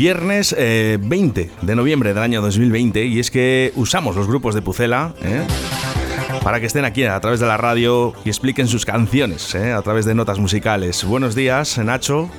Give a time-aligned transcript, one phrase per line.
[0.00, 4.62] Viernes 20 eh, de noviembre del año 2020 y es que usamos los grupos de
[4.62, 5.42] Pucela ¿eh?
[6.42, 9.72] para que estén aquí a través de la radio y expliquen sus canciones ¿eh?
[9.72, 11.04] a través de notas musicales.
[11.04, 12.30] Buenos días, Nacho.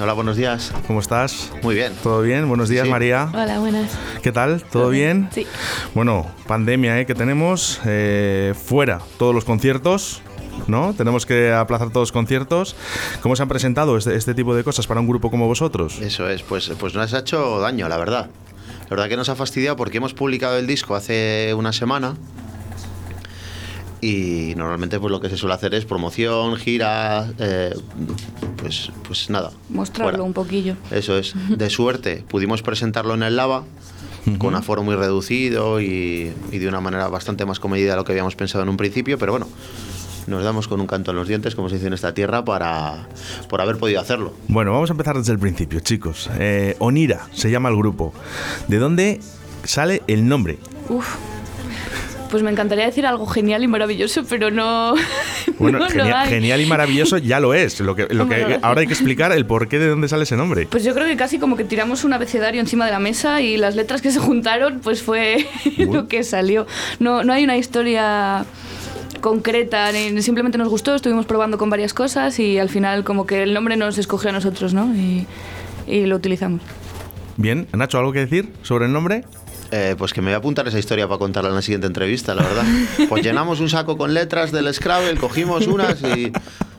[0.00, 0.70] Hola, buenos días.
[0.86, 1.50] ¿Cómo estás?
[1.62, 1.94] Muy bien.
[2.02, 2.46] ¿Todo bien?
[2.46, 3.30] Buenos días, María.
[3.32, 3.90] Hola, buenas.
[4.20, 4.62] ¿Qué tal?
[4.62, 5.30] ¿Todo, bien?
[5.32, 5.46] Sí.
[5.94, 7.06] Bueno, pandemia ¿eh?
[7.06, 7.80] que tenemos.
[8.66, 10.20] fuera todos los conciertos.
[10.66, 10.94] ¿No?
[10.94, 12.76] Tenemos que aplazar todos los conciertos.
[13.20, 15.98] ¿Cómo se han presentado este, este, tipo de cosas para un grupo como vosotros?
[16.00, 18.30] Eso es, pues, pues nos ha hecho daño, la verdad.
[18.84, 22.14] La verdad que nos ha fastidiado porque hemos publicado el disco hace una semana
[24.02, 27.72] y normalmente pues lo que se suele hacer es promoción, gira, eh,
[28.56, 29.52] pues, pues nada.
[29.70, 30.76] Mostrarlo un poquillo.
[30.90, 31.34] Eso es.
[31.56, 33.64] De suerte pudimos presentarlo en el Lava
[34.38, 38.12] con aforo muy reducido y, y, de una manera bastante más comedida de lo que
[38.12, 39.48] habíamos pensado en un principio, pero bueno,
[40.26, 43.08] nos damos con un canto en los dientes, como se dice en esta tierra, para
[43.48, 44.34] por haber podido hacerlo.
[44.48, 46.30] Bueno, vamos a empezar desde el principio, chicos.
[46.38, 48.12] Eh, Onira se llama el grupo.
[48.68, 49.20] ¿De dónde
[49.64, 50.58] sale el nombre?
[50.88, 51.16] Uf.
[52.30, 54.94] Pues me encantaría decir algo genial y maravilloso, pero no.
[55.58, 55.86] Bueno,
[56.28, 57.78] genial, y maravilloso ya lo es.
[57.80, 60.66] Lo que, lo que ahora hay que explicar el porqué de dónde sale ese nombre.
[60.66, 63.58] Pues yo creo que casi como que tiramos un abecedario encima de la mesa y
[63.58, 65.46] las letras que se juntaron, pues fue
[65.76, 66.66] lo que salió.
[67.00, 68.46] No, no hay una historia
[69.22, 69.90] concreta,
[70.20, 73.76] simplemente nos gustó, estuvimos probando con varias cosas y al final como que el nombre
[73.78, 74.94] nos escogió a nosotros, ¿no?
[74.94, 75.26] Y,
[75.86, 76.60] lo utilizamos.
[77.36, 79.24] Bien, Nacho, ¿algo que decir sobre el nombre?
[79.70, 82.34] Eh, pues que me voy a apuntar esa historia para contarla en la siguiente entrevista,
[82.34, 82.64] la verdad.
[83.08, 86.30] Pues llenamos un saco con letras del Scrabble, cogimos unas y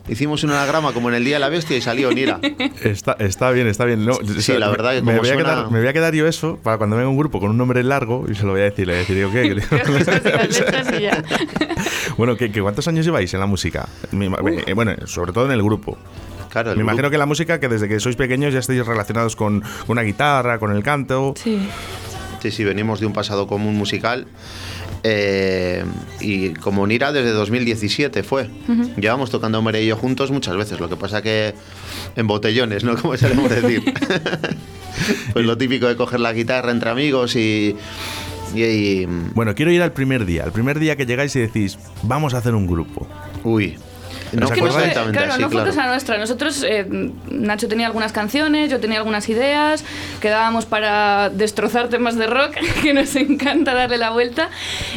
[0.08, 2.40] hicimos un anagrama como en el Día de la Bestia y salió Nira.
[2.84, 4.08] Está, está bien, está bien.
[4.40, 6.78] sí, la verdad que me, voy a quedar, me voy a quedar yo eso para
[6.78, 8.88] cuando venga un grupo con un nombre largo y se lo voy a decir.
[8.88, 11.04] Le voy a decir, ¿qué?
[12.18, 13.88] bueno, ¿qué, ¿cuántos años lleváis en la música?
[14.12, 15.98] Eh, bueno, sobre todo en el grupo.
[16.50, 19.64] Claro, Me imagino que la música, que desde que sois pequeños ya estáis relacionados con
[19.88, 21.34] una guitarra, con el canto.
[21.36, 21.68] Sí.
[22.44, 24.28] Sí, sí, venimos de un pasado común musical
[25.04, 25.84] eh,
[26.22, 28.50] y como Nira desde 2017 fue.
[28.98, 31.54] Llevamos tocando Mere y yo juntos muchas veces, lo que pasa que
[32.16, 32.96] en botellones, ¿no?
[33.02, 33.84] Como solemos decir.
[35.34, 37.76] pues lo típico de coger la guitarra entre amigos y,
[38.56, 42.34] y, Bueno, quiero ir al primer día, al primer día que llegáis y decís, vamos
[42.34, 43.08] a hacer un grupo.
[43.44, 43.78] Uy,
[44.34, 44.58] no fue,
[45.12, 46.18] claro, no fue cosa nuestra.
[46.18, 46.86] Nosotros, eh,
[47.30, 49.84] Nacho tenía algunas canciones, yo tenía algunas ideas,
[50.20, 54.50] quedábamos para destrozar temas de rock, que nos encanta darle la vuelta.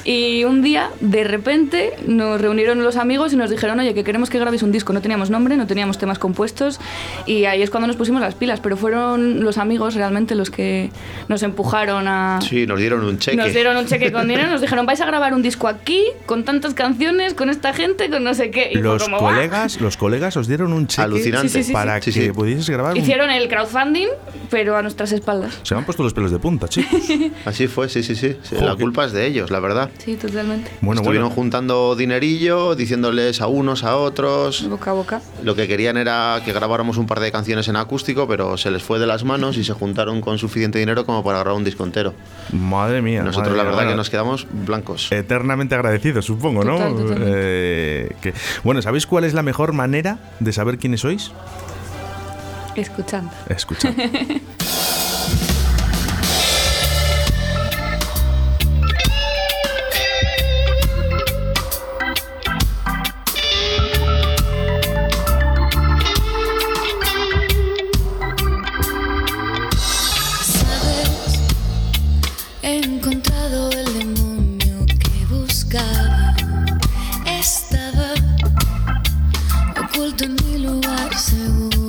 [0.05, 4.31] Y un día, de repente, nos reunieron los amigos y nos dijeron, oye, que queremos
[4.31, 4.93] que grabéis un disco.
[4.93, 6.81] No teníamos nombre, no teníamos temas compuestos.
[7.27, 8.61] Y ahí es cuando nos pusimos las pilas.
[8.61, 10.91] Pero fueron los amigos realmente los que
[11.29, 12.41] nos empujaron a...
[12.41, 13.37] Sí, nos dieron un cheque.
[13.37, 14.51] Nos dieron un cheque con dinero.
[14.51, 18.25] Nos dijeron, vais a grabar un disco aquí, con tantas canciones, con esta gente, con
[18.25, 18.71] no sé qué.
[18.73, 21.65] Y los como, colegas, los colegas os dieron un cheque Alucinante.
[21.73, 22.97] para que pudieses grabar.
[22.97, 24.09] Hicieron el crowdfunding,
[24.51, 25.59] pero a nuestras espaldas.
[25.63, 27.01] Se me han puesto los pelos de punta, chicos.
[27.45, 28.37] Así fue, sí, sí, sí.
[28.61, 29.91] La culpa es de ellos, la verdad.
[29.99, 30.71] Sí, totalmente.
[30.81, 34.69] Bueno, Estuvieron juntando dinerillo, diciéndoles a unos, a otros.
[34.69, 35.21] Boca a boca.
[35.43, 38.83] Lo que querían era que grabáramos un par de canciones en acústico, pero se les
[38.83, 41.85] fue de las manos y se juntaron con suficiente dinero como para grabar un disco
[41.85, 42.15] entero.
[42.53, 43.23] Madre mía.
[43.23, 45.11] Nosotros la verdad que nos quedamos blancos.
[45.13, 46.77] Eternamente agradecidos, supongo, ¿no?
[47.19, 48.33] Eh, que,
[48.65, 51.33] bueno, ¿sabéis cuál es la mejor manera de saber quiénes sois?
[52.75, 53.31] Escuchando.
[53.49, 54.03] Escuchando.
[80.97, 81.86] lugar seguro.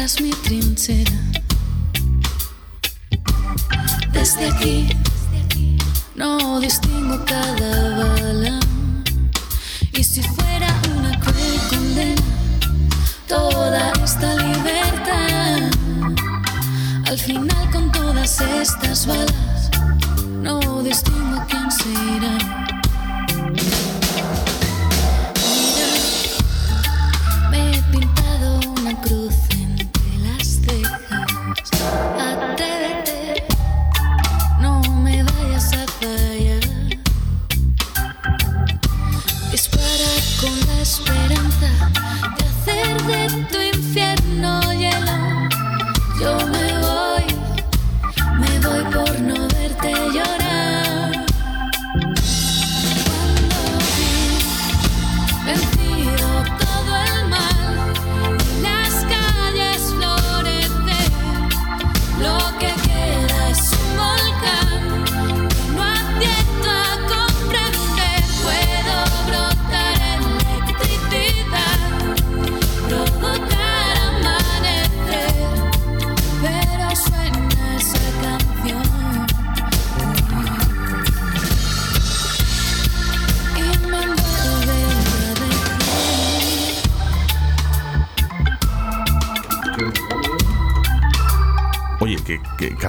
[0.00, 1.12] Mi trinchera.
[4.12, 4.88] Desde aquí
[6.14, 8.58] no distingo cada bala.
[9.92, 12.22] Y si fuera una cruel condena,
[13.28, 15.70] toda esta libertad,
[17.06, 19.70] al final con todas estas balas,
[20.42, 22.59] no distingo quién será.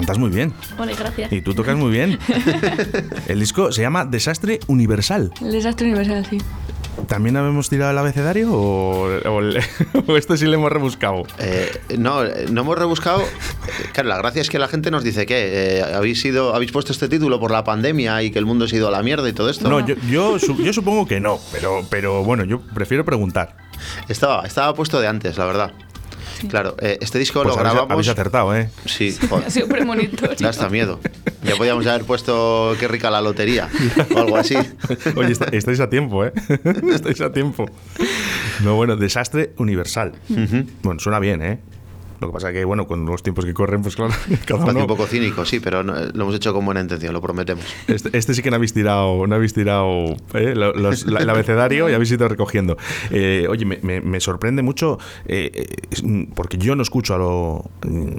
[0.01, 0.53] Cantas muy bien.
[0.77, 1.31] Vale, gracias.
[1.31, 2.19] Y tú tocas muy bien.
[3.27, 5.31] El disco se llama Desastre Universal.
[5.41, 6.39] El Desastre Universal, sí.
[7.07, 9.41] ¿También habemos tirado el abecedario o, o,
[10.17, 11.23] esto sí le hemos rebuscado?
[11.39, 13.23] Eh, no, no hemos rebuscado.
[13.93, 16.91] Claro, la gracia es que la gente nos dice que eh, habéis sido, habéis puesto
[16.91, 19.27] este título por la pandemia y que el mundo se ha ido a la mierda
[19.27, 19.69] y todo esto.
[19.69, 23.55] No, yo, yo, yo supongo que no, pero, pero bueno, yo prefiero preguntar.
[24.09, 25.71] Estaba, estaba puesto de antes, la verdad.
[26.49, 27.91] Claro, eh, este disco pues lo grabamos.
[27.91, 28.69] Habéis acertado, ¿eh?
[28.85, 30.35] Sí, Ha sido premonitorio.
[30.39, 30.99] Da hasta miedo.
[31.43, 33.69] Ya podíamos haber puesto qué rica la lotería
[34.15, 34.55] o algo así.
[35.15, 36.33] Oye, estáis a tiempo, ¿eh?
[36.93, 37.65] estáis a tiempo.
[38.61, 40.13] No, bueno, desastre universal.
[40.83, 41.59] Bueno, suena bien, ¿eh?
[42.21, 44.13] Lo que pasa es que, bueno, con los tiempos que corren, pues claro,
[44.45, 44.81] cada uno...
[44.81, 47.65] un poco cínico, sí, pero lo hemos hecho con buena intención, lo prometemos.
[47.87, 50.53] Este, este sí que no habéis tirado, no habéis tirado ¿eh?
[50.53, 52.77] el abecedario y habéis ido recogiendo.
[53.09, 55.65] Eh, oye, me, sorprende mucho, eh,
[56.35, 57.71] porque yo no escucho a lo,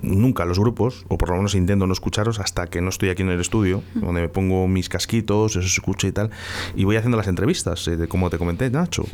[0.03, 3.11] nunca a los grupos, o por lo menos intento no escucharos hasta que no estoy
[3.11, 6.31] aquí en el estudio, donde me pongo mis casquitos, eso se escucha y tal,
[6.75, 9.05] y voy haciendo las entrevistas, como te comenté, Nacho.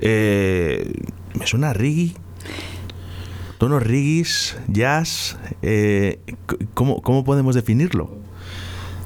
[0.00, 1.74] me suena a
[3.64, 6.18] tonos rigis, jazz, eh,
[6.74, 8.10] ¿cómo, ¿cómo, podemos definirlo?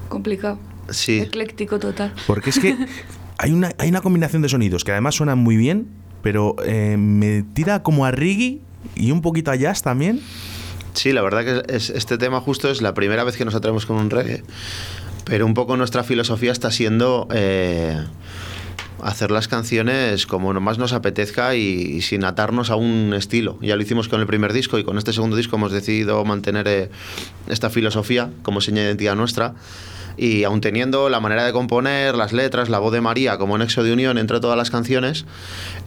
[0.08, 0.58] Complicado.
[0.90, 1.20] Sí.
[1.20, 2.12] Ecléctico total.
[2.26, 2.76] Porque es que
[3.38, 5.86] hay una, hay una combinación de sonidos que además suenan muy bien,
[6.24, 8.58] pero eh, me tira como a reggae
[8.96, 10.20] y un poquito a jazz también.
[10.92, 13.86] Sí, la verdad que es, este tema justo es la primera vez que nos atrevemos
[13.86, 14.42] con un reggae,
[15.24, 17.28] pero un poco nuestra filosofía está siendo...
[17.32, 17.96] Eh,
[19.02, 23.58] hacer las canciones como más nos apetezca y, sin atarnos a un estilo.
[23.60, 26.66] Ya lo hicimos con el primer disco y con este segundo disco hemos decidido mantener
[26.68, 26.90] eh,
[27.48, 29.54] esta filosofía como seña de identidad nuestra.
[30.20, 33.84] Y aún teniendo la manera de componer, las letras, la voz de María como nexo
[33.84, 35.26] de unión entre todas las canciones,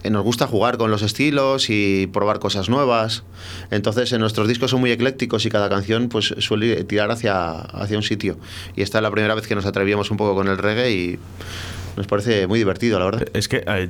[0.04, 3.24] eh, nos gusta jugar con los estilos y probar cosas nuevas.
[3.70, 7.98] Entonces, en nuestros discos son muy eclécticos y cada canción pues suele tirar hacia, hacia
[7.98, 8.38] un sitio.
[8.74, 11.18] Y esta es la primera vez que nos atrevíamos un poco con el reggae
[11.96, 13.28] nos parece muy divertido, la verdad.
[13.34, 13.88] Es que eh,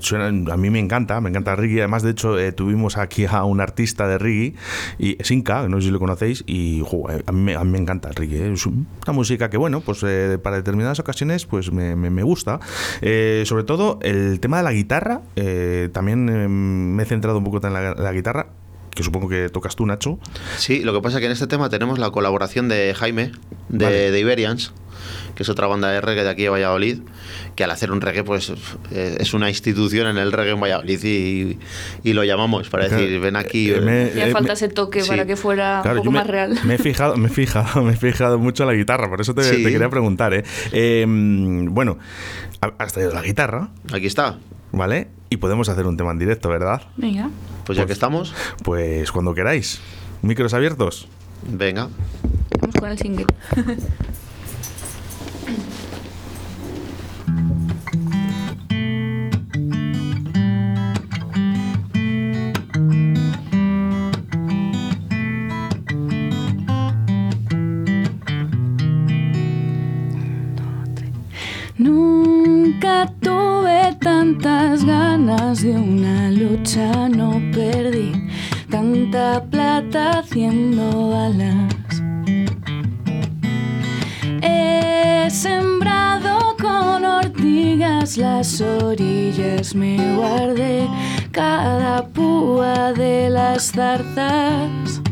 [0.50, 1.80] a mí me encanta, me encanta reggae.
[1.80, 4.54] Además, de hecho, eh, tuvimos aquí a un artista de reggae,
[4.99, 8.52] y Sinka, no sé si lo conocéis, y eh, a, mí, me encanta el reggae.
[8.52, 10.04] Es una música que, bueno, pues
[10.42, 12.61] para determinadas ocasiones pues me, me, gusta.
[13.44, 15.23] sobre todo el tema de la guitarra,
[15.92, 18.47] también me he centrado un poco en la, guitarra
[18.94, 20.18] que supongo que tocas tú, Nacho.
[20.58, 23.32] Sí, lo que pasa es que en este tema tenemos la colaboración de Jaime,
[23.68, 24.72] de, de Iberians,
[25.34, 27.00] que es otra banda de reggae de aquí de Valladolid,
[27.56, 28.52] que al hacer un reggae pues
[28.90, 31.58] eh, es una institución en el reggae en Valladolid y,
[32.02, 33.70] y lo llamamos para decir, ven aquí.
[33.70, 36.58] Eh, me, falta ese toque para que fuera un poco más real.
[36.64, 39.34] Me he fijado, me he fijado, me he fijado mucho en la guitarra, por eso
[39.34, 40.34] te, quería preguntar.
[40.34, 40.44] ¿eh?
[40.72, 41.99] Em, bueno,
[42.78, 43.70] has traído la guitarra.
[43.92, 44.38] Aquí está.
[44.72, 45.08] ¿Vale?
[45.32, 46.82] Y podemos hacer un tema en directo, ¿verdad?
[46.98, 47.30] Venga.
[47.64, 48.34] Pues ya que estamos.
[48.64, 49.80] Pues cuando queráis.
[50.20, 51.08] Micros abiertos.
[51.48, 51.88] Venga.
[52.60, 53.24] Vamos con el single.
[74.32, 78.12] tantas ganas de una lucha, no perdí
[78.70, 81.74] tanta plata haciendo balas.
[84.40, 90.88] He sembrado con ortigas las orillas, me guardé
[91.30, 95.02] cada púa de las zarzas.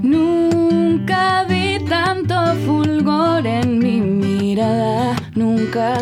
[0.00, 2.34] Nunca vi tanto
[2.64, 6.01] fulgor en mi mirada, nunca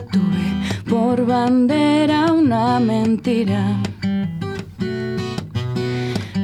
[0.90, 3.80] por bandera una mentira.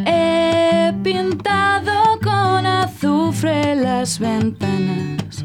[0.06, 5.44] He pintado con azufre las ventanas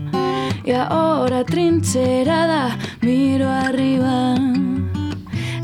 [0.63, 4.35] y ahora trincherada miro arriba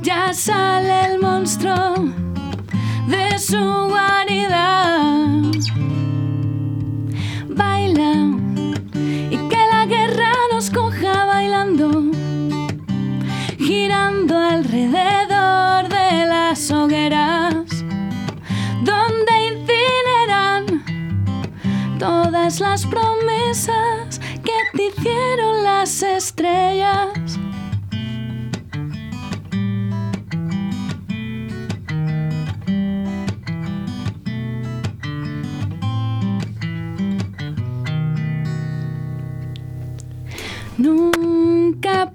[0.01, 1.93] ya sale el monstruo
[3.07, 4.97] de su guarida.
[16.71, 17.85] Hogueras,
[18.83, 20.65] donde incineran
[21.99, 27.37] todas las promesas que te hicieron las estrellas.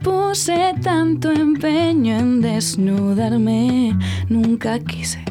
[0.02, 3.96] Puse tanto empeño en desnudarme,
[4.28, 5.22] nunca quise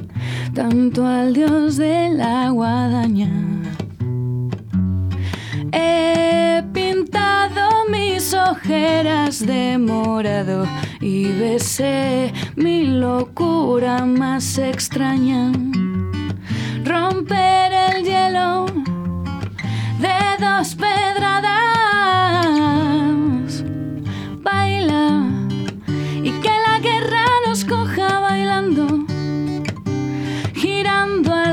[0.54, 3.30] tanto al dios de la guadaña.
[5.72, 10.66] He pintado mis ojeras de morado
[11.00, 15.52] y besé mi locura más extraña.
[16.84, 18.66] Romper el hielo
[20.00, 21.51] de dos pedradas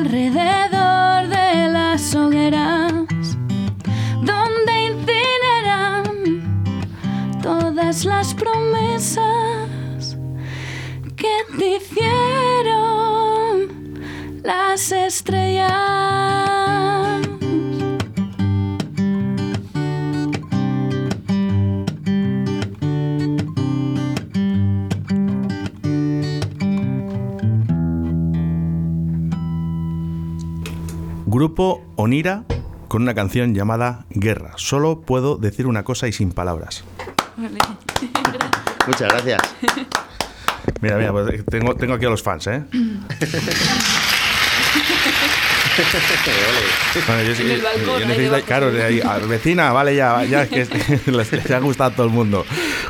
[0.09, 3.37] alrededor de las hogueras,
[4.23, 6.03] donde incineran
[7.43, 10.17] todas las promesas
[11.15, 12.89] que te hicieron
[14.43, 15.48] las estrellas.
[31.39, 32.43] Grupo Onira
[32.89, 34.55] con una canción llamada Guerra.
[34.57, 36.83] Solo puedo decir una cosa y sin palabras.
[38.89, 39.41] Muchas gracias.
[40.81, 42.65] Mira, mira, pues tengo, tengo aquí a los fans, ¿eh?
[47.07, 50.49] Bueno, yo, En el balcón, yo necesito- claro, ahí, a- vecina, vale ya, ya es
[50.69, 52.45] que les, les ha gustado a todo el mundo.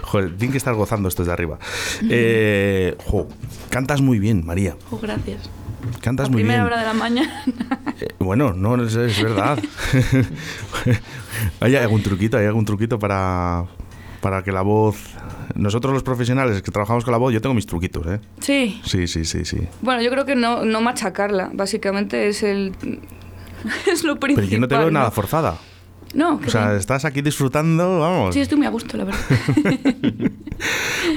[0.04, 1.58] Joder, tienen que estar gozando estos de arriba.
[2.08, 3.28] Eh, jo,
[3.68, 4.74] cantas muy bien, María.
[4.90, 5.50] Oh, gracias.
[6.00, 6.73] Cantas A muy primera bien.
[6.73, 7.44] hora de la mañana.
[8.00, 9.58] Eh, bueno, no, es, es verdad.
[11.61, 12.37] ¿Hay algún truquito?
[12.38, 13.64] ¿Hay algún truquito para,
[14.20, 14.97] para que la voz...
[15.56, 18.20] Nosotros los profesionales que trabajamos con la voz, yo tengo mis truquitos, ¿eh?
[18.38, 18.80] Sí.
[18.85, 19.66] Sí, sí, sí, sí.
[19.80, 22.73] Bueno, yo creo que no, no machacarla, básicamente es el...
[23.90, 24.44] es lo principal.
[24.44, 25.56] Pero yo no te veo nada forzada.
[26.14, 28.34] No, O sea, estás aquí disfrutando, vamos.
[28.34, 29.20] Sí, estoy muy a gusto, la verdad.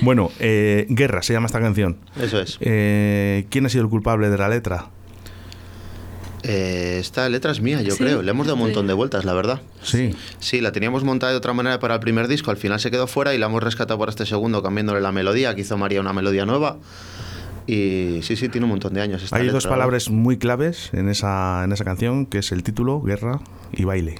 [0.03, 1.97] Bueno, eh, Guerra se llama esta canción.
[2.19, 2.57] Eso es.
[2.61, 4.87] Eh, ¿Quién ha sido el culpable de la letra?
[6.43, 8.21] Eh, esta letra es mía, yo Sí, creo.
[8.21, 9.61] Le hemos dado un montón de vueltas, la verdad.
[9.83, 10.15] Sí.
[10.39, 13.05] Sí, la teníamos montada de otra manera para el primer disco, al final se quedó
[13.07, 16.13] fuera y la hemos rescatado para este segundo cambiándole la melodía, que hizo María una
[16.13, 16.77] melodía nueva.
[17.67, 19.21] Y sí, sí, tiene un montón de años.
[19.23, 22.51] Esta Hay letra, dos la palabras muy claves en esa, en esa canción, que es
[22.51, 23.39] el título, Guerra
[23.71, 24.15] y baile.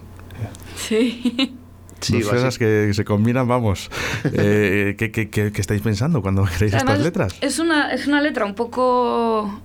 [0.76, 1.56] Sí.
[2.02, 3.92] Sí, cosas que se combinan, vamos.
[4.34, 7.36] Eh, ¿qué, qué, qué- qué estáis pensando cuando creéis Además, estas letras?
[7.42, 9.62] Es una, es una letra un poco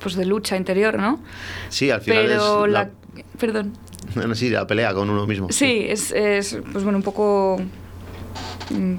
[0.00, 1.20] pues de lucha interior, ¿no?
[1.68, 2.84] Sí, al final Pero es la...
[2.84, 2.90] la,
[3.38, 3.74] Perdón.
[4.14, 5.48] bueno, sí, la pelea con uno mismo.
[5.50, 7.60] Sí, es, es, pues bueno, un poco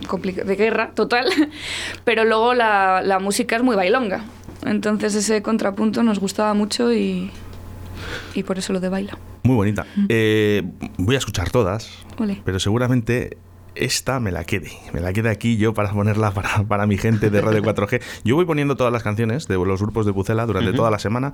[0.07, 1.25] complicado, de guerra total,
[2.03, 4.23] pero luego la, la música es muy bailonga.
[4.65, 7.31] Entonces ese contrapunto nos gustaba mucho y,
[8.33, 9.17] y por eso lo de baila.
[9.43, 9.85] Muy bonita.
[10.09, 10.63] Eh,
[10.97, 12.41] voy a escuchar todas, Ole.
[12.45, 13.37] pero seguramente
[13.75, 14.71] esta me la quede.
[14.93, 18.01] Me la quede aquí yo para ponerla para, para mi gente de Radio 4G.
[18.23, 21.33] Yo voy poniendo todas las canciones de los grupos de Pucela durante toda la semana.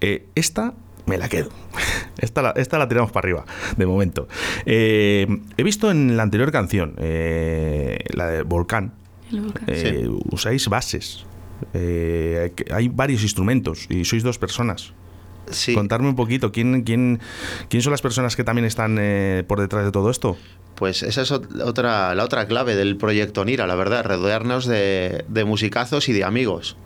[0.00, 0.74] Eh, esta
[1.06, 1.48] me la quedo.
[2.18, 3.44] Esta la, esta la tiramos para arriba,
[3.78, 4.28] de momento.
[4.66, 5.26] Eh,
[5.56, 8.92] he visto en la anterior canción, eh, la de Volcán,
[9.32, 9.64] El volcán.
[9.68, 11.24] eh, usáis bases.
[11.72, 14.92] Eh, hay varios instrumentos y sois dos personas.
[15.50, 17.20] Sí, Contarme un poquito, ¿quién, quién,
[17.68, 20.36] quién son las personas que también están eh, por detrás de todo esto?
[20.76, 25.26] pues esa es ot- otra, la otra clave del proyecto Nira, la verdad, rodearnos de,
[25.28, 26.76] de musicazos y de amigos.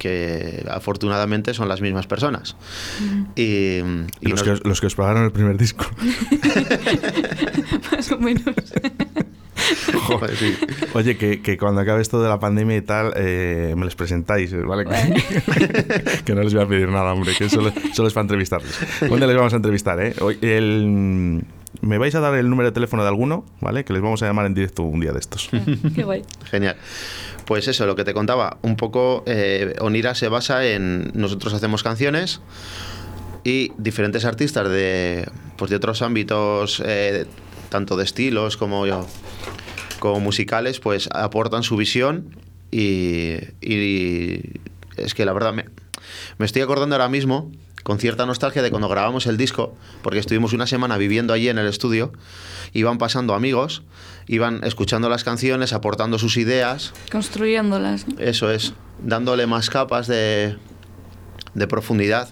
[0.00, 2.56] que afortunadamente son las mismas personas.
[3.36, 3.78] Y,
[4.20, 5.84] los, que, los, que, os pagaron el primer disco.
[7.92, 8.54] Más o menos.
[10.94, 14.58] Oye, que, cuando acabe esto de la pandemia y tal, eh, me les presentáis, eh,
[14.58, 14.84] ¿vale?
[16.24, 18.78] que no les voy a pedir nada, hombre, que solo, solo es para entrevistarles.
[19.08, 20.14] ¿Dónde les vamos a entrevistar, eh?
[20.20, 21.42] Hoy, el,
[21.80, 23.84] me vais a dar el número de teléfono de alguno, ¿vale?
[23.84, 25.50] Que les vamos a llamar en directo un día de estos.
[25.94, 26.22] Qué guay.
[26.44, 26.76] Genial.
[27.44, 31.82] Pues eso, lo que te contaba, un poco eh, Onira se basa en nosotros hacemos
[31.82, 32.40] canciones
[33.44, 36.82] y diferentes artistas de, pues de otros ámbitos,
[37.68, 39.06] tanto de estilos como yo,
[40.04, 42.36] como musicales, pues aportan su visión
[42.70, 43.38] y,
[44.98, 45.64] es que la verdad me,
[46.44, 47.50] estoy acordando ahora mismo
[47.84, 51.56] con cierta nostalgia de cuando grabamos el disco, porque estuvimos una semana viviendo allí en
[51.56, 52.12] el estudio,
[52.74, 53.82] iban pasando amigos,
[54.26, 56.92] iban escuchando las canciones, aportando sus ideas.
[57.10, 58.04] Construyéndolas.
[58.18, 60.58] Eso es, dándole más capas de,
[61.54, 62.28] de profundidad.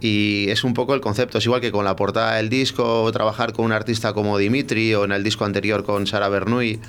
[0.00, 3.52] Y es un poco el concepto, es igual que con la portada del disco, trabajar
[3.52, 6.80] con un artista como Dimitri o en el disco anterior con Sara Bernouy,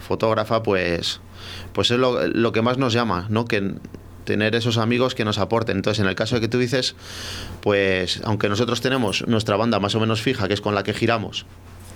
[0.00, 1.20] fotógrafa, pues,
[1.72, 3.44] pues es lo, que más nos llama, ¿no?
[3.44, 3.74] Que
[4.24, 5.76] tener esos amigos que nos aporten.
[5.76, 6.96] Entonces, en el caso de que tú dices,
[7.60, 10.94] pues aunque nosotros tenemos nuestra banda más o menos fija, que es con la que
[10.94, 11.46] giramos,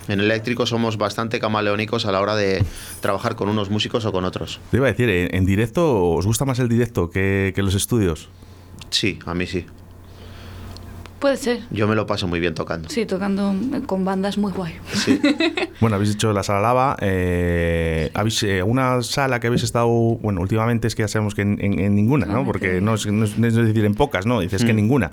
[0.08, 2.62] en eléctrico somos bastante camaleónicos a la hora de
[3.00, 4.60] trabajar con unos músicos o con otros.
[4.70, 8.28] Te iba a decir, ¿en directo os gusta más el directo que, que los estudios?
[8.90, 9.66] Sí, a mí sí.
[11.20, 11.60] Puede ser.
[11.70, 12.88] Yo me lo paso muy bien tocando.
[12.88, 13.54] Sí, tocando
[13.84, 14.72] con bandas muy guay.
[15.80, 16.96] bueno, habéis dicho la sala lava.
[17.02, 21.42] Eh, ¿Habéis eh, una sala que habéis estado, bueno, últimamente es que ya sabemos que
[21.42, 22.46] en, ninguna, ¿no?
[22.46, 24.40] Porque no es, decir en pocas, ¿no?
[24.40, 24.76] Dices que mm.
[24.76, 25.10] ninguna.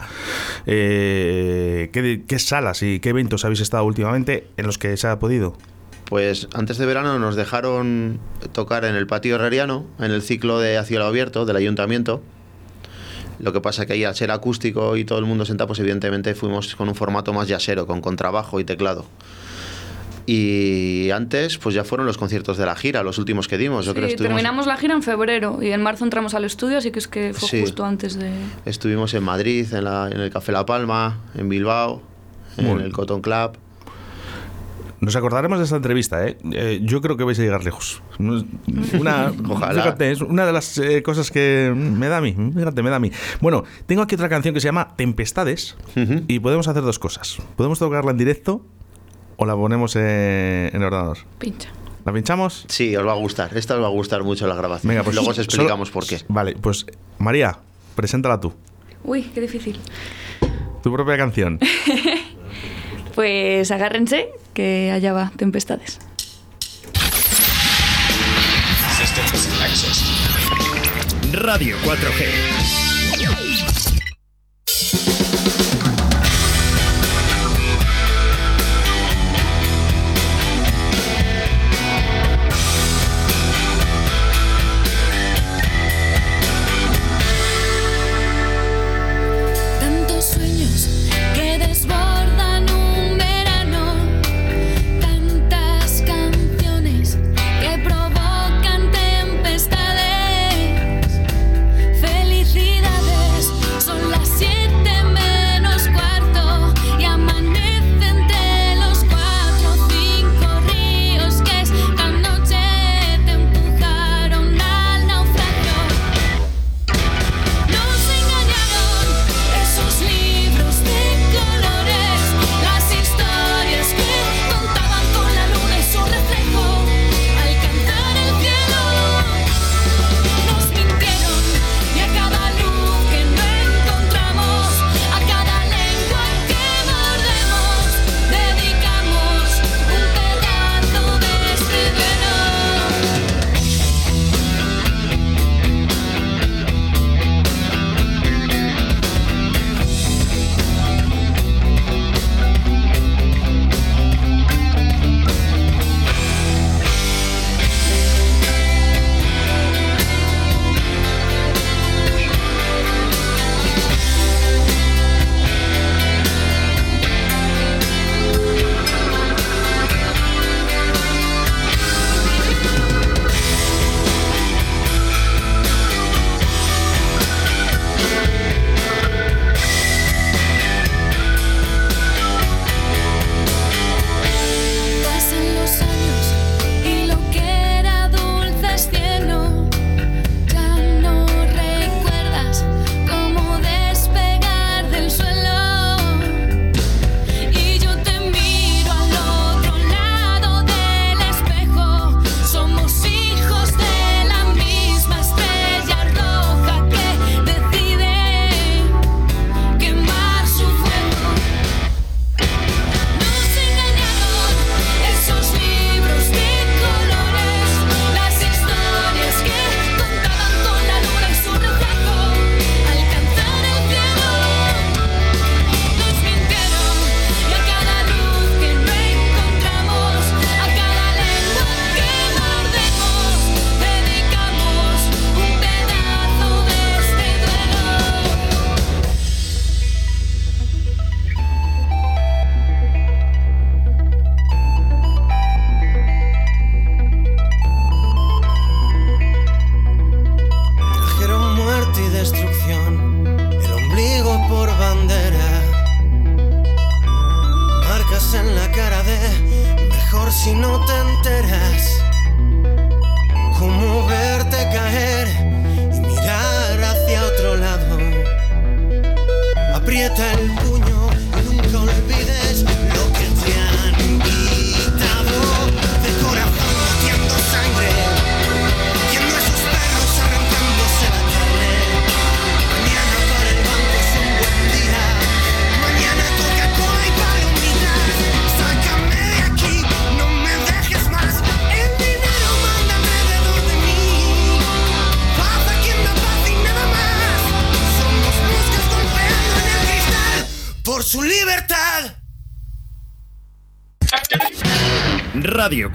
[0.65, 5.20] Eh, ¿qué, ¿Qué salas y qué eventos habéis estado últimamente en los que se ha
[5.20, 5.58] podido?
[6.06, 8.22] Pues antes de verano nos dejaron
[8.54, 12.22] tocar en el patio herreriano, en el ciclo de A Cielo Abierto del ayuntamiento.
[13.39, 16.34] Lo que pasa que ahí al ser acústico y todo el mundo sentado, pues evidentemente
[16.36, 19.06] fuimos con un formato más yasero, con contrabajo y teclado.
[20.26, 23.86] Y antes, pues ya fueron los conciertos de la gira, los últimos que dimos.
[23.86, 27.00] Yo creo terminamos la gira en febrero y en marzo entramos al estudio, así que
[27.00, 28.30] es que fue justo antes de...
[28.65, 32.02] Estuvimos en Madrid, en, la, en el Café La Palma, en Bilbao,
[32.58, 33.58] en el Cotton Club.
[34.99, 36.38] Nos acordaremos de esta entrevista, ¿eh?
[36.51, 36.79] ¿eh?
[36.81, 38.01] yo creo que vais a llegar lejos.
[38.19, 39.31] Una,
[39.73, 42.36] Fíjate, es una de las eh, cosas que me da a mí.
[42.53, 43.12] Fíjate, me da a mí.
[43.39, 45.77] Bueno, tengo aquí otra canción que se llama Tempestades
[46.27, 47.38] y podemos hacer dos cosas.
[47.55, 48.65] Podemos tocarla en directo
[49.36, 51.19] o la ponemos en el ordenador.
[51.38, 51.69] Pincha.
[52.03, 52.65] ¿La pinchamos?
[52.69, 53.55] Sí, os va a gustar.
[53.55, 54.89] Esta os va a gustar mucho la grabación.
[54.89, 56.21] Venga, pues Luego os explicamos por qué.
[56.29, 56.86] Vale, pues
[57.19, 57.60] María,
[57.95, 58.53] preséntala tú.
[59.03, 59.77] Uy, qué difícil.
[60.81, 61.60] Tu propia canción.
[63.17, 65.97] Pues agárrense, que allá va tempestades.
[71.34, 72.87] Radio 4G.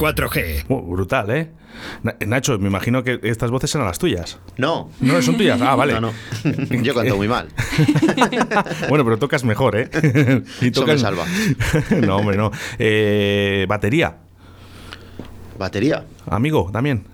[0.02, 0.64] 4G.
[0.68, 1.50] Oh, brutal, ¿eh?
[2.02, 4.38] Na- Nacho, me imagino que estas voces eran las tuyas.
[4.56, 4.90] No.
[5.00, 5.60] No, son tuyas.
[5.62, 5.94] Ah, vale.
[5.94, 6.12] No, no.
[6.82, 7.48] Yo canto muy mal.
[8.88, 9.88] bueno, pero tocas mejor, ¿eh?
[10.60, 11.24] y Eso me salva.
[12.04, 12.50] no, hombre, no.
[12.78, 14.16] Eh, batería.
[15.58, 16.04] Batería.
[16.26, 17.04] Amigo, también.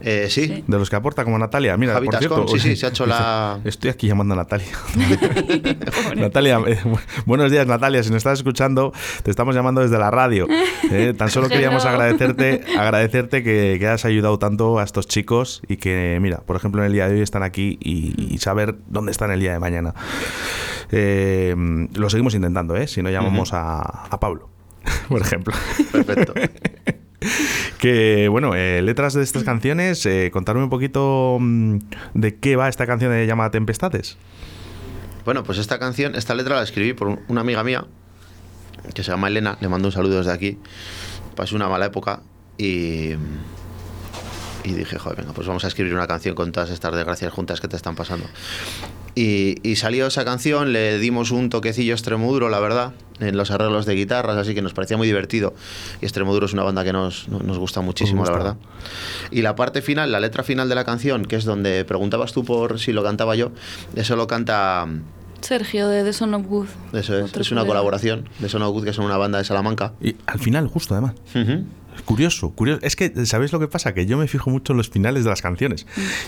[0.00, 0.64] Eh, sí.
[0.66, 1.76] De los que aporta como Natalia.
[1.76, 4.66] Mira, Javi por cierto, sí, sí, se ha hecho la- Estoy aquí llamando a Natalia.
[6.16, 8.02] Natalia, eh, bu- buenos días, Natalia.
[8.02, 10.46] Si nos estás escuchando, te estamos llamando desde la radio.
[10.90, 15.76] Eh, tan solo queríamos agradecerte, agradecerte que, que has ayudado tanto a estos chicos y
[15.76, 19.12] que, mira, por ejemplo, en el día de hoy están aquí y, y saber dónde
[19.12, 19.94] están el día de mañana.
[20.92, 21.54] Eh,
[21.94, 22.86] lo seguimos intentando, ¿eh?
[22.88, 24.50] Si no llamamos a, a Pablo,
[25.08, 25.54] por ejemplo.
[25.92, 26.34] Perfecto.
[27.84, 31.76] Que bueno, eh, letras de estas canciones, eh, contarme un poquito mm,
[32.14, 34.16] de qué va esta canción de llamada Tempestades.
[35.26, 37.84] Bueno, pues esta canción, esta letra la escribí por un- una amiga mía
[38.94, 40.56] que se llama Elena, le mando un saludo desde aquí.
[41.36, 42.22] Pasé una mala época
[42.56, 43.10] y,
[44.64, 47.60] y dije, joder, venga, pues vamos a escribir una canción con todas estas desgracias juntas
[47.60, 48.24] que te están pasando.
[49.16, 53.86] Y, y salió esa canción, le dimos un toquecillo extremoduro, la verdad, en los arreglos
[53.86, 55.54] de guitarras, así que nos parecía muy divertido.
[56.00, 58.32] Y Extremoduro es una banda que nos, no- nos gusta muchísimo, gusta.
[58.32, 58.56] la verdad.
[59.30, 62.44] Y la parte final, la letra final de la canción, que es donde preguntabas tú
[62.44, 63.52] por si lo cantaba yo,
[63.94, 64.88] eso lo canta
[65.42, 66.66] Sergio de The Son of Good.
[66.94, 69.92] eso es, Otro es una colaboración de Sono Good, que son una banda de Salamanca.
[70.00, 71.12] Y al final, justo además.
[71.34, 71.64] Ujú.
[72.04, 72.80] Curioso, curioso.
[72.82, 73.94] Es que, ¿sabéis lo que pasa?
[73.94, 75.86] Que yo me fijo mucho en los finales de las canciones.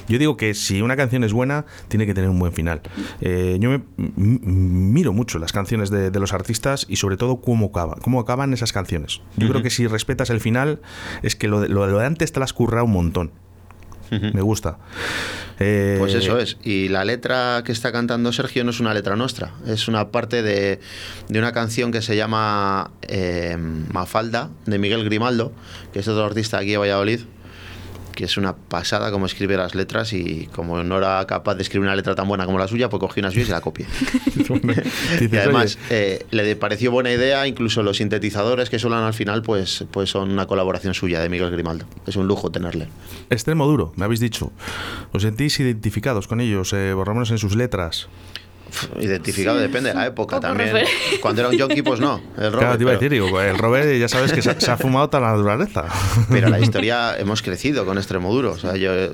[0.09, 2.81] Yo digo que si una canción es buena, tiene que tener un buen final.
[3.21, 3.83] Eh, yo me,
[4.17, 8.53] miro mucho las canciones de, de los artistas y sobre todo cómo acaban, cómo acaban
[8.53, 9.21] esas canciones.
[9.37, 10.81] Yo creo que si respetas el final,
[11.23, 13.33] es que lo de, lo de- lo de antes te lo has currado un montón.
[14.11, 14.79] Me gusta.
[15.59, 16.59] Eh, Pues eso es.
[16.63, 20.43] Y la letra que está cantando Sergio no es una letra nuestra, es una parte
[20.43, 20.81] de,
[21.29, 25.53] de una canción que se llama eh, Mafalda, de Miguel Grimaldo,
[25.93, 27.21] que es otro artista aquí de Valladolid,
[28.17, 31.87] que es una pasada como escribe las letras y como no era capaz de escribir
[31.87, 33.87] una letra tan buena como la suya, pues cogí una suya y se la copié.
[35.21, 39.43] y además "Oye, eh, le pareció buena idea, incluso los sintetizadores que suenan al final,
[39.43, 41.87] pues, pues son una colaboración suya de Miguel Grimaldo.
[42.07, 42.89] Es un lujo tenerle.
[43.31, 44.51] extremo duro, me habéis dicho.
[45.13, 48.09] ¿Os sentís identificados con ellos, eh, por lo menos en sus letras?
[49.01, 50.71] Identificado Sí, depende de la época también.
[51.21, 52.21] Cuando era un junkie, pues no.
[52.37, 54.61] El Robert, claro, te iba a pero- decir, digo, el Robert ya sabes que se,
[54.61, 55.85] se ha fumado toda la naturaleza.
[56.31, 58.53] Pero la historia hemos crecido con extremo duro.
[58.53, 59.13] O sea, yo eh,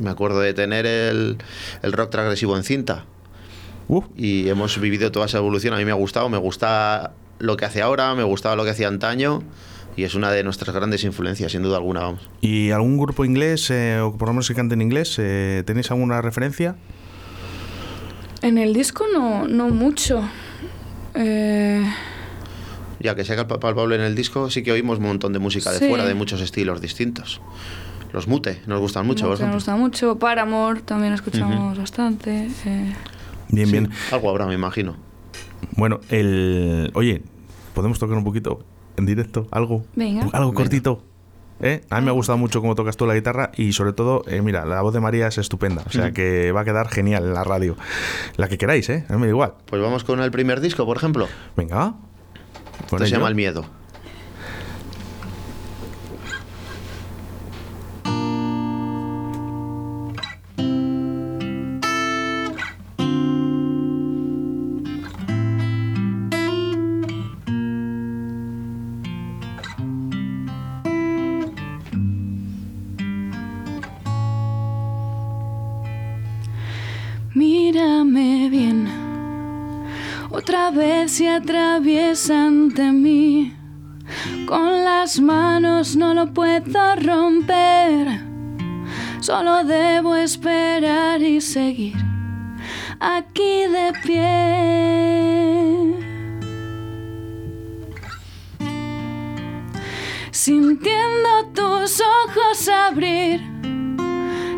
[0.00, 1.38] me acuerdo de tener el,
[1.82, 3.04] el rock transgresivo en cinta
[3.88, 5.74] Uf, y hemos vivido toda esa evolución.
[5.74, 8.70] A mí me ha gustado, me gusta lo que hace ahora, me gustaba lo que
[8.70, 9.42] hacía antaño
[9.96, 12.28] y es una de nuestras grandes influencias, sin duda alguna, vamos.
[12.40, 15.90] ¿Y algún grupo inglés, eh, o por lo menos que cante en inglés, eh, tenéis
[15.90, 16.76] alguna referencia?
[18.44, 20.22] En el disco no, no mucho.
[21.14, 21.82] Eh,
[23.00, 25.78] Ya que sea palpable en el disco, sí que oímos un montón de música de
[25.78, 25.88] Sí.
[25.88, 27.40] fuera, de muchos estilos distintos.
[28.12, 30.18] Los mute nos gustan mucho, por nos gusta mucho.
[30.18, 32.48] Paramore también escuchamos bastante.
[32.66, 32.92] eh.
[33.48, 33.90] Bien, Sí, bien.
[34.12, 34.96] Algo habrá, me imagino.
[35.76, 36.90] Bueno, el.
[36.94, 37.22] Oye,
[37.74, 38.64] ¿podemos tocar un poquito
[38.96, 39.48] en directo?
[39.50, 39.84] ¿Algo?
[39.96, 40.22] Venga.
[40.32, 40.54] Algo Venga.
[40.54, 41.02] cortito.
[41.60, 41.82] ¿Eh?
[41.88, 44.42] A mí me ha gustado mucho cómo tocas tú la guitarra y sobre todo, eh,
[44.42, 45.82] mira, la voz de María es estupenda.
[45.86, 47.76] O sea que va a quedar genial en la radio.
[48.36, 49.04] La que queráis, ¿eh?
[49.08, 49.54] A mí me da igual.
[49.66, 51.28] Pues vamos con el primer disco, por ejemplo.
[51.56, 51.94] Venga.
[52.84, 53.64] Esto se llama El Miedo.
[82.74, 83.54] Ante mí.
[84.46, 88.20] Con las manos no lo puedo romper,
[89.20, 91.94] solo debo esperar y seguir
[93.00, 95.44] aquí de pie.
[100.30, 103.40] sintiendo tus ojos abrir,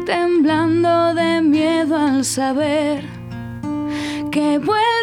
[0.05, 3.05] temblando de miedo al saber
[4.33, 4.96] que vuelve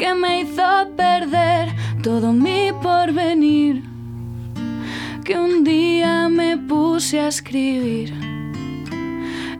[0.00, 0.62] que me hizo
[0.96, 1.68] perder
[2.02, 3.82] todo mi porvenir,
[5.26, 8.14] que un día me puse a escribir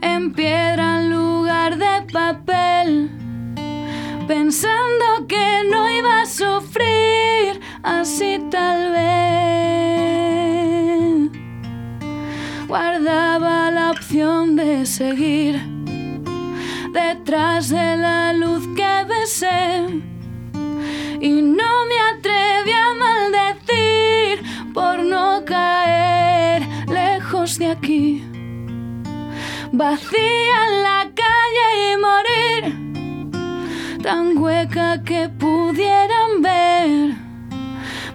[0.00, 3.10] en piedra en lugar de papel
[4.26, 9.10] pensando que no iba a sufrir así tal vez.
[12.66, 15.60] Guardaba la opción de seguir
[16.94, 20.09] detrás de la luz que besé
[21.20, 28.24] y no me atreví a maldecir por no caer lejos de aquí.
[29.72, 32.62] Vacía en la calle y morir
[34.02, 37.14] tan hueca que pudieran ver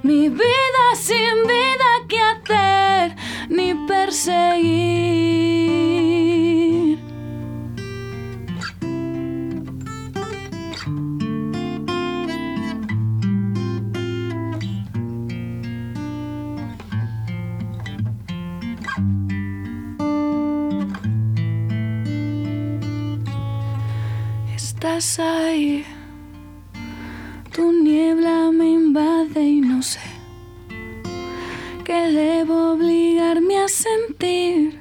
[0.02, 3.15] mi vida sin vida que hacer
[3.50, 5.15] ni perseguir.
[24.86, 25.19] Estás
[27.52, 30.00] tu niebla me invade y no sé
[31.84, 34.80] que debo obligarme a sentir.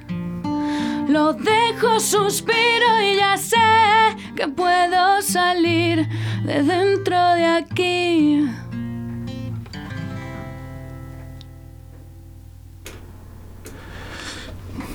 [1.09, 3.57] Lo dejo, suspiro y ya sé
[4.35, 6.07] que puedo salir
[6.43, 8.47] de dentro de aquí.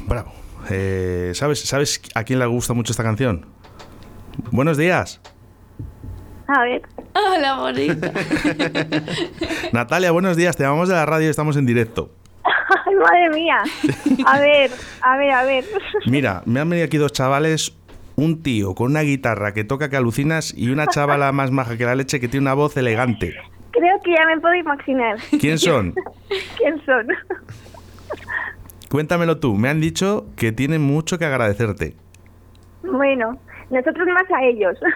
[0.07, 0.33] Bravo.
[0.71, 3.60] Eh, ¿sabes, ¿Sabes a quién le gusta mucho esta canción?
[4.51, 5.21] Buenos días.
[6.47, 6.83] A ver.
[7.15, 8.13] Hola, bonita.
[9.73, 10.57] Natalia, buenos días.
[10.57, 12.11] Te llamamos de la radio y estamos en directo.
[12.45, 13.63] Ay, madre mía.
[14.27, 14.71] A ver,
[15.03, 15.65] a ver, a ver.
[16.07, 17.77] Mira, me han venido aquí dos chavales,
[18.17, 21.85] un tío con una guitarra que toca que alucinas y una chavala más maja que
[21.85, 23.35] la leche que tiene una voz elegante.
[23.71, 25.19] Creo que ya me puedo imaginar.
[25.41, 25.95] ¿Quién son?
[26.59, 27.07] ¿Quién son?
[28.91, 29.55] Cuéntamelo tú.
[29.55, 31.95] Me han dicho que tienen mucho que agradecerte.
[32.83, 33.39] Bueno,
[33.71, 34.79] nosotros más a ellos.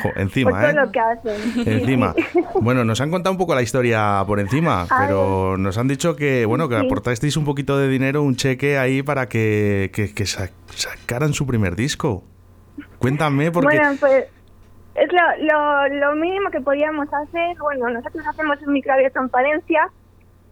[0.00, 0.72] Jo, Por encima, todo ¿eh?
[0.74, 1.66] lo que hacen.
[1.66, 2.14] Encima.
[2.60, 6.46] Bueno, nos han contado un poco la historia por encima, pero nos han dicho que,
[6.46, 6.86] bueno, que Sí.
[6.86, 11.48] aportasteis un poquito de dinero, un cheque ahí para que, que, que sa- sacaran su
[11.48, 12.22] primer disco.
[13.00, 13.76] Cuéntame, porque...
[13.76, 14.26] Bueno, pues
[14.94, 17.56] es lo, lo, lo mínimo que podíamos hacer.
[17.58, 19.88] Bueno, nosotros hacemos un microabierto en Palencia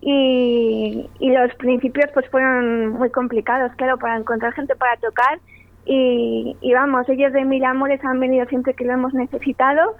[0.00, 5.38] y, y los principios pues fueron muy complicados, claro, para encontrar gente para tocar.
[5.86, 9.96] Y, y vamos, ellos de Mil Amores han venido siempre que lo hemos necesitado.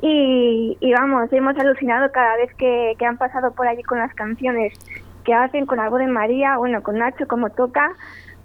[0.00, 4.14] Y, y vamos, hemos alucinado cada vez que, que han pasado por allí con las
[4.14, 4.72] canciones
[5.24, 7.92] que hacen, con voz de María, bueno, con Nacho como toca.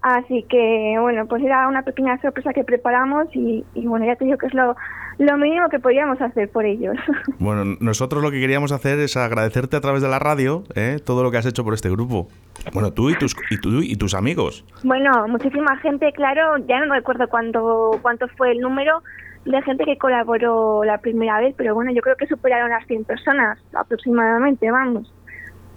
[0.04, 4.26] Así que, bueno, pues era una pequeña sorpresa que preparamos y, y bueno, ya te
[4.26, 4.76] digo que es lo,
[5.18, 6.96] lo mínimo que podíamos hacer por ellos.
[7.40, 11.00] Bueno, nosotros lo que queríamos hacer es agradecerte a través de la radio ¿eh?
[11.04, 12.28] todo lo que has hecho por este grupo.
[12.74, 14.66] Bueno, tú y tus, y tú y tus amigos.
[14.84, 19.04] bueno, muchísima gente, claro, ya no recuerdo cuánto, cuánto fue el número
[19.46, 23.04] de gente que colaboró la primera vez, pero bueno, yo creo que superaron las 100
[23.04, 25.14] personas aproximadamente, vamos.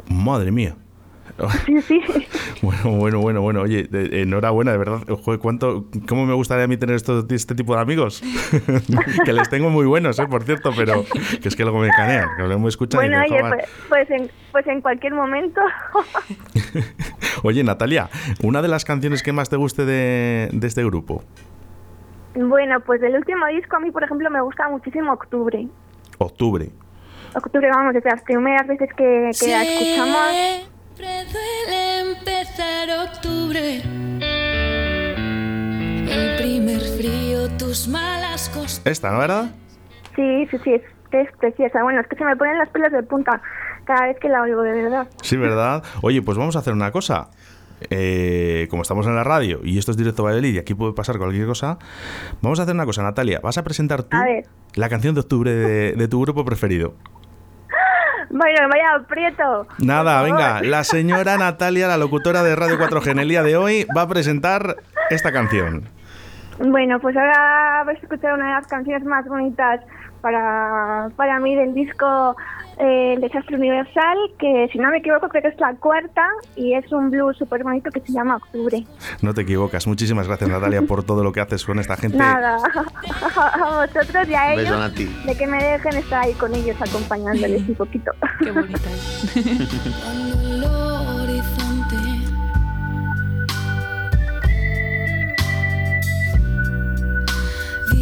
[0.09, 0.75] Madre mía.
[1.67, 2.01] Sí, sí.
[2.63, 3.61] Bueno, bueno, bueno, bueno.
[3.63, 5.01] Oye, de- enhorabuena, de verdad.
[5.25, 8.23] Joder, ¿cuánto, ¿Cómo me gustaría a mí tener esto- este tipo de amigos?
[9.25, 10.27] que les tengo muy buenos, ¿eh?
[10.27, 11.05] Por cierto, pero
[11.43, 13.69] que es que luego me canean, que luego me escuchan y Bueno, me oye, pues,
[13.89, 15.61] pues, en, pues en cualquier momento.
[17.43, 18.09] Oye, Natalia,
[18.43, 21.23] una de las canciones que más te guste de, de este grupo.
[22.35, 25.69] bueno, pues del último disco a mí, por ejemplo, me gusta muchísimo Octubre.
[26.19, 26.71] Octubre.
[27.35, 30.71] Octubre, vamos, desde las primeras veces que, que la escuchamos.
[30.97, 33.83] Siempre duele empezar octubre.
[36.09, 38.87] El primer frío, tus malas costumbres.
[38.87, 39.51] Esta, ¿no, verdad?
[40.15, 40.83] Sí, sí, sí, es,
[41.13, 41.83] es preciosa.
[41.83, 43.43] Bueno, es que se me ponen los pelos de punta
[43.85, 45.07] cada vez que la oigo, de verdad.
[45.21, 45.85] Sí, ¿verdad?
[46.01, 47.29] Oye, pues vamos a hacer una cosa.
[47.91, 51.19] Eh, como estamos en la radio y esto es directo Valladolid y aquí puede pasar
[51.19, 51.79] cualquier cosa,
[52.41, 53.41] vamos a hacer una cosa, Natalia.
[53.43, 54.25] Vas a presentar tú A
[54.77, 56.95] la canción de octubre de, de tu grupo preferido.
[58.31, 59.67] Bueno, vaya aprieto.
[59.79, 63.87] Nada, venga, la señora Natalia, la locutora de Radio 4G en el día de hoy,
[63.97, 64.77] va a presentar
[65.11, 65.85] esta canción.
[66.59, 69.81] Bueno, pues ahora vais a escuchar una de las canciones más bonitas
[70.21, 72.37] para, para mí del disco
[72.79, 76.75] eh, El Desastre Universal, que si no me equivoco creo que es la cuarta y
[76.75, 78.85] es un blues súper bonito que se llama Octubre.
[79.23, 79.87] No te equivocas.
[79.87, 82.19] Muchísimas gracias Natalia por todo lo que haces con esta gente.
[82.19, 82.57] Nada,
[83.37, 87.75] a vosotros y a ellos de que me dejen estar ahí con ellos acompañándoles un
[87.75, 88.13] poquito.
[88.41, 88.91] Qué bonita.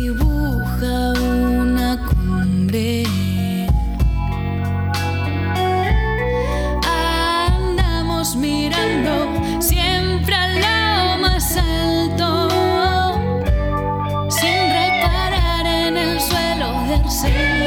[0.05, 3.24] dibuja una cumbre.
[17.03, 17.64] Del ser.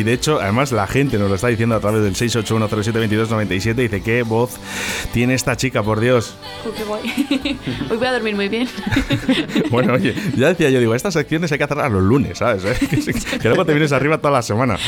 [0.00, 4.02] Y de hecho, además la gente nos lo está diciendo a través del 681072297, dice
[4.02, 4.56] qué voz
[5.12, 6.36] tiene esta chica, por Dios.
[6.74, 7.02] qué guay.
[7.90, 8.66] Hoy voy a dormir muy bien.
[9.70, 12.62] bueno, oye, ya decía yo, digo, estas secciones hay que hacerlas los lunes, ¿sabes?
[13.42, 14.78] que luego te vienes arriba toda la semana.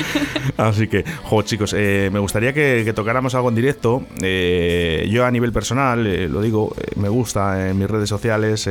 [0.56, 4.04] Así que, jo, chicos, eh, me gustaría que, tocáramos algo en directo.
[4.22, 8.66] Eh, yo a nivel personal, lo digo, me gusta en mis redes sociales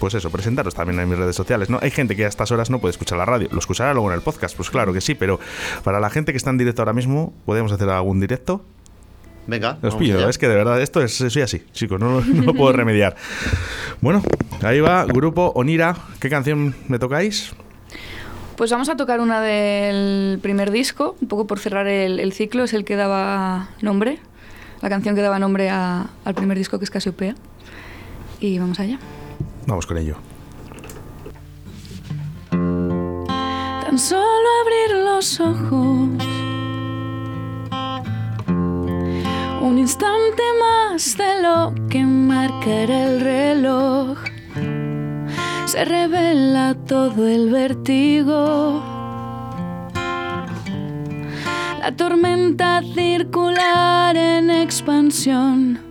[0.00, 1.70] pues eso, presentaros también en mis redes sociales.
[1.70, 1.78] ¿no?
[1.80, 3.48] Hay gente que a estas horas no puede escuchar la radio.
[3.52, 5.38] Lo escuchará luego en el podcast, pues claro que sí, pero
[5.84, 8.64] para la gente que está en directo ahora mismo, ¿podemos hacer algún directo?
[9.46, 9.78] Venga.
[9.82, 13.14] Os pido, es que de verdad esto es soy así, chicos, no, no puedo remediar.
[14.00, 14.22] Bueno,
[14.62, 15.96] ahí va, grupo Onira.
[16.18, 17.52] ¿Qué canción me tocáis?
[18.56, 22.74] Pues vamos a tocar una del primer disco, un poco por cerrar el, ciclo, es
[22.74, 24.18] el que daba nombre,
[24.82, 27.34] la canción que daba nombre al primer disco que es Casiopea.
[28.38, 28.98] Y vamos allá.
[29.66, 30.16] Vamos con ello.
[32.50, 36.08] Tan solo abrir los ojos.
[39.62, 44.18] Un instante más de lo que marcará el reloj.
[45.66, 48.82] Se revela todo el vértigo.
[51.80, 55.89] La tormenta circular en expansión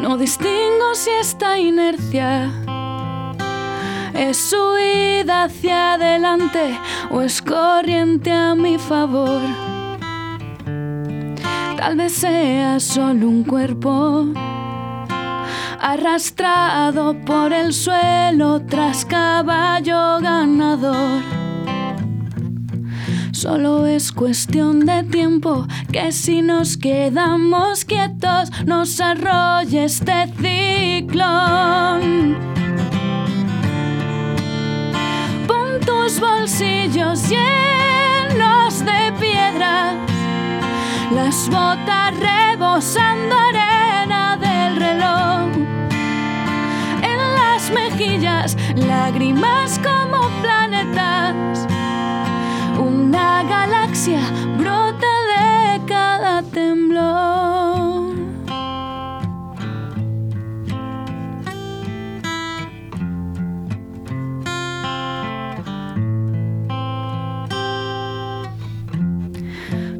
[0.00, 2.50] No distingo si esta inercia
[4.14, 6.78] es huida hacia adelante
[7.10, 9.40] o es corriente a mi favor.
[11.76, 14.26] Tal vez sea solo un cuerpo
[15.80, 21.47] arrastrado por el suelo tras caballo ganador.
[23.40, 32.36] Solo es cuestión de tiempo que si nos quedamos quietos nos arrolle este ciclón.
[35.46, 39.94] Pon tus bolsillos llenos de piedras,
[41.12, 45.48] las botas rebosando arena del reloj.
[47.04, 50.27] En las mejillas, lágrimas como
[54.56, 58.14] brota de cada temblor.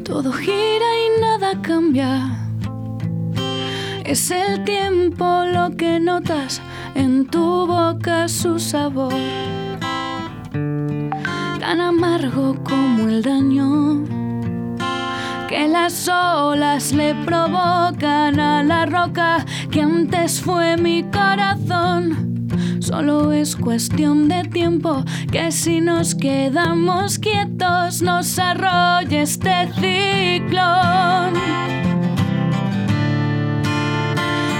[0.04, 2.10] Todo gira y nada cambia.
[4.04, 6.62] Es el tiempo lo que notas
[6.94, 9.67] en tu boca su sabor
[11.68, 14.02] tan amargo como el daño
[15.50, 22.48] que las olas le provocan a la roca que antes fue mi corazón.
[22.80, 31.34] Solo es cuestión de tiempo que si nos quedamos quietos nos arrolle este ciclón.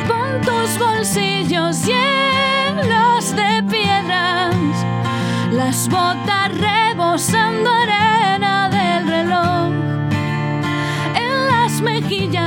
[0.07, 4.48] Pon tus bolsillos llenos de piedras,
[5.59, 9.73] las botas rebosando arena del reloj.
[11.17, 12.38] En las mejillas,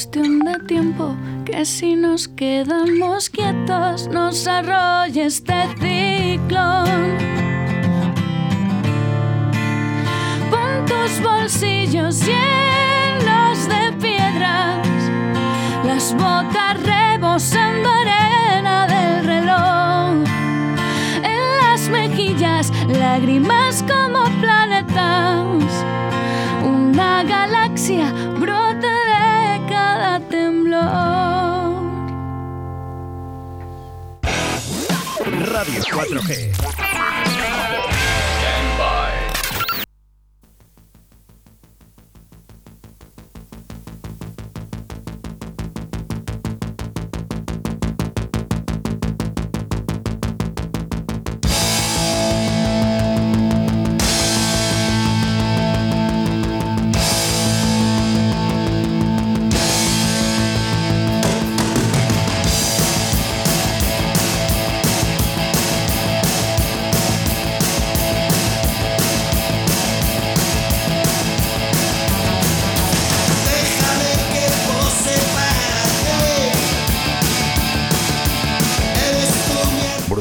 [0.00, 7.18] cuestión de tiempo que si nos quedamos quietos nos arrolle este ciclón.
[10.50, 14.88] Pon tus bolsillos llenos de piedras,
[15.84, 20.24] las botas rebosando arena del reloj.
[21.22, 25.84] En las mejillas, lágrimas como planetas.
[26.64, 28.10] Una galaxia
[36.00, 36.79] 4G.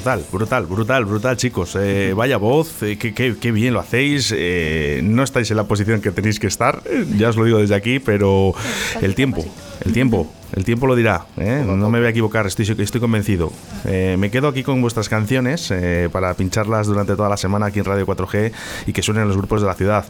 [0.10, 1.78] Brutal, brutal, brutal, brutal, chicos.
[1.80, 4.34] Eh, vaya voz, eh, qué, qué- qué bien lo hacéis.
[4.36, 6.82] Eh, no estáis en la posición que tenéis que estar,
[7.16, 8.56] ya os lo digo desde aquí, pero
[9.02, 9.46] el tiempo,
[9.86, 11.28] el tiempo, el tiempo lo dirá.
[11.38, 13.54] No me voy a equivocar, estoy, estoy convencido.
[13.86, 15.72] Me quedo aquí con vuestras canciones
[16.12, 18.52] para pincharlas durante toda la semana aquí en Radio 4G
[18.88, 20.06] y que suenen en los grupos de la ciudad.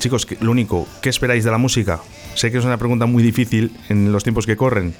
[0.00, 2.00] Chicos, lo único, ¿qué esperáis de la música?
[2.34, 4.92] Sé que es una pregunta muy difícil en los tiempos que corren.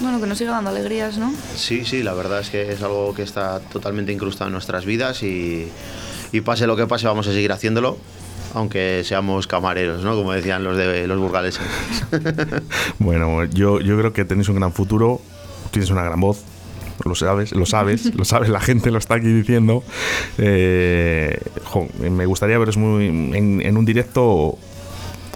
[0.00, 1.32] Bueno, que nos siga dando alegrías, ¿no?
[1.54, 5.22] Sí, sí, la verdad es que es algo que está totalmente incrustado en nuestras vidas
[5.22, 5.68] y,
[6.32, 7.96] y pase lo que pase vamos a seguir haciéndolo,
[8.54, 10.14] aunque seamos camareros, ¿no?
[10.14, 11.62] Como decían los de los burgaleses.
[12.98, 15.20] Bueno, yo, yo creo que tenéis un gran futuro,
[15.70, 16.42] tienes una gran voz,
[17.04, 19.82] lo sabes, lo sabes, lo sabes, la gente lo está aquí diciendo.
[20.38, 24.58] Eh, jo, me gustaría veros muy, en, en un directo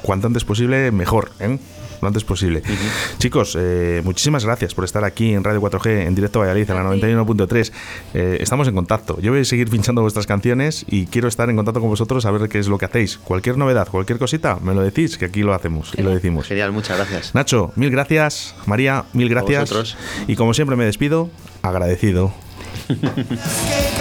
[0.03, 1.59] cuanto antes posible, mejor, ¿eh?
[2.01, 2.63] Lo antes posible.
[3.19, 6.85] Chicos, eh, muchísimas gracias por estar aquí en Radio 4G, en directo Valladolid, en la
[6.85, 7.73] 91.3.
[8.15, 9.21] Eh, estamos en contacto.
[9.21, 12.31] Yo voy a seguir pinchando vuestras canciones y quiero estar en contacto con vosotros a
[12.31, 13.19] ver qué es lo que hacéis.
[13.19, 16.47] Cualquier novedad, cualquier cosita, me lo decís, que aquí lo hacemos y lo decimos.
[16.47, 17.35] Genial, muchas gracias.
[17.35, 18.55] Nacho, mil gracias.
[18.67, 19.97] María, mil gracias.
[20.27, 21.31] Y como siempre me despido,
[21.63, 22.33] agradecido.